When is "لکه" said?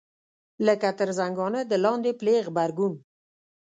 0.65-0.89